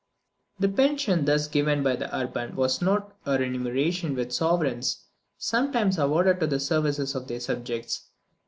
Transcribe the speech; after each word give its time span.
The 0.59 0.67
pension 0.67 1.25
thus 1.25 1.47
given 1.47 1.83
by 1.83 1.95
Urban 2.11 2.55
was 2.55 2.81
not 2.81 3.15
a 3.23 3.37
remuneration 3.37 4.15
which 4.15 4.31
sovereigns 4.33 5.05
sometimes 5.37 5.99
award 5.99 6.39
to 6.39 6.47
the 6.47 6.59
services 6.59 7.13
of 7.13 7.27
their 7.27 7.39
subjects. 7.39 8.07